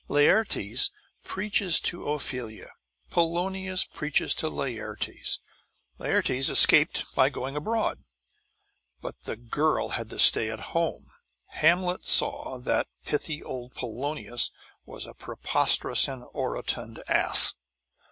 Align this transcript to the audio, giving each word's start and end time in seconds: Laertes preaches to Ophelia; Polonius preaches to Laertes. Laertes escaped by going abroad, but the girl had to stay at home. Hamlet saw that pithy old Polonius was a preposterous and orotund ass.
Laertes 0.07 0.89
preaches 1.23 1.79
to 1.81 2.09
Ophelia; 2.09 2.71
Polonius 3.11 3.85
preaches 3.85 4.33
to 4.33 4.49
Laertes. 4.49 5.39
Laertes 5.99 6.49
escaped 6.49 7.05
by 7.13 7.29
going 7.29 7.55
abroad, 7.55 7.99
but 8.99 9.13
the 9.25 9.35
girl 9.35 9.89
had 9.89 10.09
to 10.09 10.17
stay 10.17 10.49
at 10.49 10.71
home. 10.73 11.05
Hamlet 11.49 12.03
saw 12.03 12.57
that 12.57 12.87
pithy 13.05 13.43
old 13.43 13.75
Polonius 13.75 14.49
was 14.87 15.05
a 15.05 15.13
preposterous 15.13 16.07
and 16.07 16.23
orotund 16.33 16.99
ass. 17.07 17.53